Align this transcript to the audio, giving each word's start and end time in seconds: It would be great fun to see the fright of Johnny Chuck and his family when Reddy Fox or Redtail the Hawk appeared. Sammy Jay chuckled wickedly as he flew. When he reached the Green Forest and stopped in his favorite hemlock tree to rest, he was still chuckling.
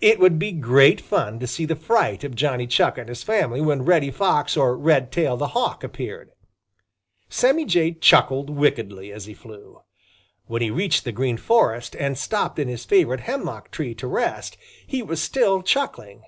It 0.00 0.20
would 0.20 0.38
be 0.38 0.52
great 0.52 1.00
fun 1.00 1.40
to 1.40 1.46
see 1.48 1.64
the 1.64 1.74
fright 1.74 2.22
of 2.22 2.36
Johnny 2.36 2.68
Chuck 2.68 2.98
and 2.98 3.08
his 3.08 3.24
family 3.24 3.60
when 3.60 3.84
Reddy 3.84 4.12
Fox 4.12 4.56
or 4.56 4.78
Redtail 4.78 5.36
the 5.36 5.48
Hawk 5.58 5.82
appeared. 5.82 6.30
Sammy 7.28 7.64
Jay 7.64 7.90
chuckled 7.90 8.48
wickedly 8.48 9.10
as 9.10 9.26
he 9.26 9.34
flew. 9.34 9.80
When 10.46 10.62
he 10.62 10.70
reached 10.70 11.02
the 11.02 11.10
Green 11.10 11.36
Forest 11.36 11.96
and 11.96 12.16
stopped 12.16 12.60
in 12.60 12.68
his 12.68 12.84
favorite 12.84 13.22
hemlock 13.22 13.72
tree 13.72 13.92
to 13.96 14.06
rest, 14.06 14.56
he 14.86 15.02
was 15.02 15.20
still 15.20 15.62
chuckling. 15.64 16.22